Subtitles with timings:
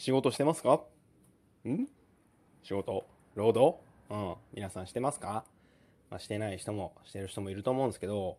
[0.00, 0.80] 仕事してますか？
[1.66, 1.86] ん？
[2.62, 3.04] 仕事？
[3.34, 3.78] 労働？
[4.10, 4.34] うん。
[4.54, 5.44] 皆さんしてますか？
[6.08, 8.38] まあ、してない人も、してる人もいると思うんですけど、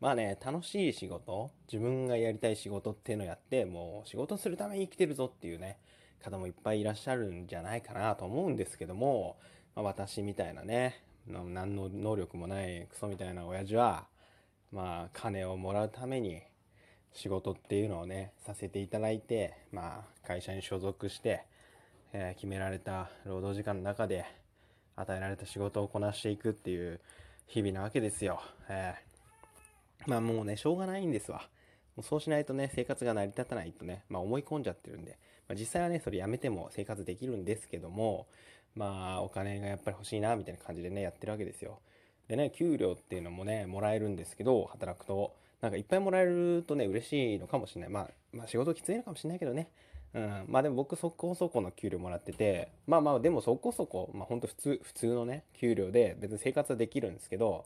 [0.00, 5.78] まあね、楽しい仕事、自分がやりたい仕事っていうのをやって、もう仕事するために生きてるぞっていうね、
[6.24, 9.36] 方もいっぱいいらっしゃるんじゃないかなと思うんですけども、
[9.76, 14.08] まあ、私みたいなね、何の能力もないクソみたいな親父は、
[14.72, 16.42] まあ、金をもらうために、
[17.16, 21.44] 仕事っていうのをね、させていただいて、まあ、会社に所属して、
[22.12, 24.26] えー、決められた労働時間の中で、
[24.96, 27.00] 与えられた仕事をこなしていくっていう
[27.46, 28.40] 日々なわけですよ。
[28.68, 31.48] えー、まあもうね、しょうがないんですわ。
[31.96, 38.26] もうそうしないとね、生活が成り立たないとね、まあ思い込んじゃってるんで、まあ、実際はね、それやめても生活できるんですけども、
[38.74, 41.80] まあお金がやっぱり欲しいな、みたいな感じでね、やってるわけですよ。
[42.28, 45.34] でね、給料っていうのもね、もらえるんですけど、働くと。
[45.60, 47.90] なんかいっぱいもらえるとね、嬉しいのかもしれない。
[47.90, 49.68] まあ、まあ仕事きついのかもしれないけどね。
[50.14, 57.64] うん、まあでも僕そこそこの給料もらってて、まあまあでもそこそこ、まあほんと普通、普通のね、給料で別に生活はできるんですけど、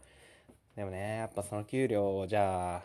[0.76, 2.82] でもね、やっぱその給料をじゃあ、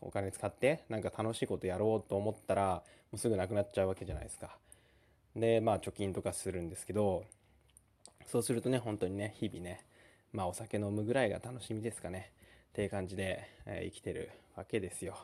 [0.00, 4.56] お金使ってなんか楽しいことやろうと思ったら、もうすぐなくなっちゃうわけじゃないですか。
[5.34, 7.24] で、まあ貯金とかするんですけど、
[8.26, 9.84] そうするとね、本当にね、日々ね、
[10.32, 12.30] まあお酒飲むぐらいが楽しみですかね。
[12.74, 15.16] っていう感じで、えー、生きてるわけですよ。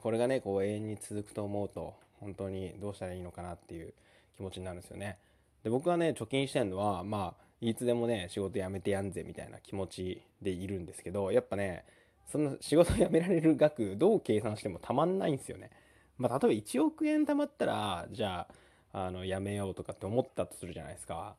[0.00, 3.92] これがね、こう永遠に続くと思うと、本当にどうしたらいいのかなっていう
[4.38, 5.18] 気持ちになるんですよね。
[5.64, 11.84] で、僕はね、貯金してるのは、まあ、いつでもね、仕事辞めてやんぜみたいな気持ちでいるんですけど、やっぱね、
[12.26, 15.70] その仕事辞められる額、どう計算してもたまんないんですよね。
[16.16, 18.48] まあ、例えば1億円貯まったら、じゃ
[18.92, 21.36] あ、あの、辞めようとかって思ったとするじゃないですか。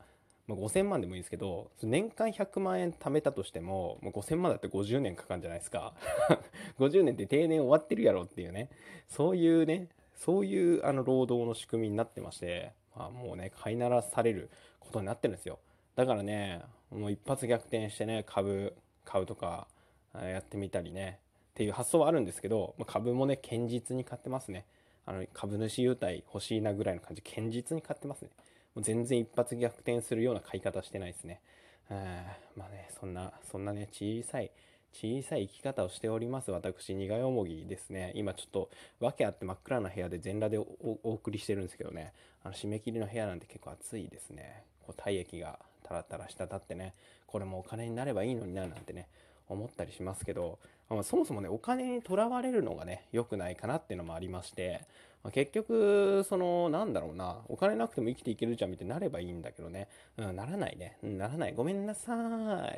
[0.47, 5.93] まあ、5000万でもいいですけど、年間100万円貯めたとしても、もう5000万だって50年かかるんじゃないですか。
[6.79, 8.69] 50年って定年終わってるやろっていうね、
[9.07, 15.59] そういうね、そういうあの労働の仕組みになってまして、まあ、もうね、飼いならされることになってるんですよ。
[15.95, 19.67] だからね、もう一発逆転してね、株買うとか
[20.13, 21.19] やってみたりね、
[21.51, 24.65] っていう発想はあるんですけど、まあ、株もね、堅実に買ってますね。
[25.05, 28.29] あの株主優待欲しいなぐらいの感じ、堅実に買ってますね。
[28.75, 31.41] もう全然一発逆転するような買い方してないですね。
[31.89, 34.51] まあね、そんな、そんなね、小さい、
[34.93, 38.11] 小さい生き方をしております私、苦よもぎですね。
[38.15, 38.69] 今ちょっと
[38.99, 42.13] 訳あって真っ暗な部屋で全裸でお送りしてるんですけどね、
[42.43, 44.63] あの締め切りの部屋なんて結構暑いですね。
[44.85, 46.93] こう体液がタラタラ滴ってね、
[47.27, 49.07] これもお金になればいいのにななんてね、
[49.49, 50.59] 思ったりしますけど、
[50.89, 54.85] まあ、そもそもね、お金にとらわれるのがね、良くないかなっていうのもありまして、
[55.23, 59.87] まあ、結局、その、なんだろうな、お金なくても生きていけるじゃんみたいになればいいんだけどね、
[60.17, 61.53] うん、ならないね、ならない。
[61.53, 62.13] ごめんなさ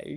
[0.04, 0.16] い。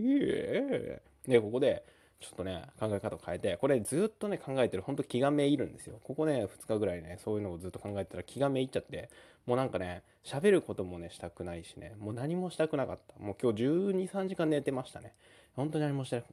[1.27, 1.83] で、ここで、
[2.19, 5.99] ちょっとね、考え方を変えて、これずっとね、考えてる、ほんと気がめいるんですよ。
[6.03, 9.09] ここね、2日ぐらいね、そういうのをずっと考えてたら気がめいっちゃって、
[9.45, 13.17] もうなんかね、喋ることもね、したくないしね、もう何もしたくなかった。
[13.23, 15.13] もう今日12、3時間寝てましたね。
[15.55, 16.25] 本当に何もしてない。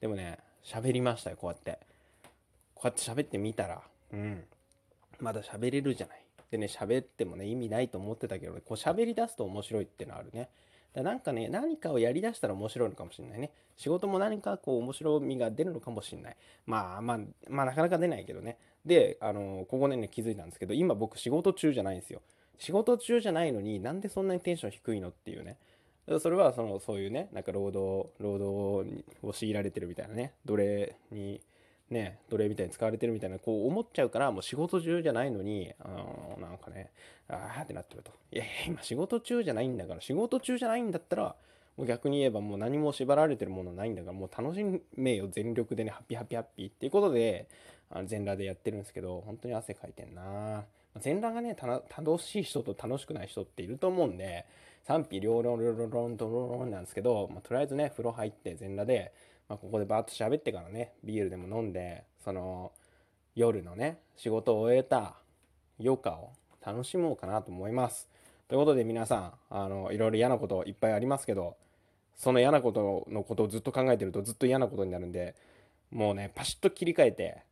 [0.00, 1.78] でもね、喋りましたよ、こうやって。
[2.74, 3.82] こうやって喋ってみたら、
[4.12, 4.44] うん。
[5.18, 6.22] まだ喋れるじゃない。
[6.50, 10.50] でね、喋ってもね、意味ないと思ってたけど、こう喋り出すと面白いってのあるね。
[10.98, 13.52] だなんかね、何かをやりだしたら面白いのかもしれないね。
[13.76, 16.36] 仕事も何かこう面白みが出るのかもしれない。
[16.66, 18.58] まあまあ、まあなかなか出ないけどね。
[18.84, 22.22] で、あの、ここでね、気づいたんですけど、今僕仕事中じゃないんですよ。
[22.58, 25.56] 仕事中じゃないのになんでそんなにテンション低いのっていうね。
[26.20, 31.42] それはそのそういうねなんか労働労働を強いられてるみたいなね奴隷に
[31.90, 36.90] ね奴隷みたいに使われてるみたいなこう思っちゃうからもう仕事中じゃないのにあのなんかね
[37.28, 38.12] ああってなってると。
[38.32, 41.34] いやいや今仕事中じゃないんだから仕事中じゃないんだったら
[41.76, 47.48] もう逆に言えばもう何も縛られてるものないんだからもう楽しめよ全力でねハッピーハッピーハッピーっていうことで
[47.90, 50.64] あの全裸でやってるんですけど本当に汗かいてんな。
[51.00, 54.46] 全裸がね楽しい人と楽しくない人っていると思うんで
[54.88, 59.12] 賛否両論、両論、ロン、ドロロンなんですけど、まあ、とりあえずね、風呂入って全裸で、
[59.48, 62.72] まあ、ここでバーッと喋ってからね、ビールでも飲んで、その、
[63.34, 65.14] 夜のね、仕事を終えた
[65.80, 66.32] 余暇を
[66.64, 68.08] 楽しもうかなと思います。
[68.48, 71.56] ということで皆さん、あの、いろいろ嫌なこといっぱいありますけど、
[72.16, 75.34] その嫌なことのことをずっと考えてるとずっと嫌なことになるんで、
[75.90, 77.42] もうね、パシッと切り替えて、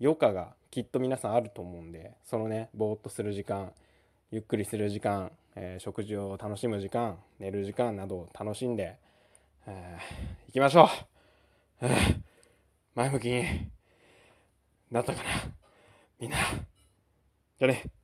[0.00, 3.72] 余暇がきっと皆さんあると思うんで、そのね、ぼーっとする時間、
[4.30, 8.96] ゆっくりする時間、えー、食事を楽しむ時間寝る時間などを楽しんで、
[9.66, 10.88] えー、行きましょう、
[12.94, 13.70] 前向きに
[14.90, 15.28] なったかな。
[16.18, 16.36] みんな。
[16.36, 17.97] じゃあね。